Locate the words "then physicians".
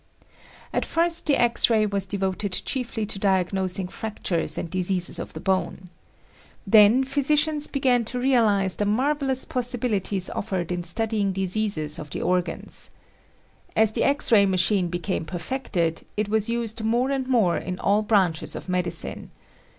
6.65-7.67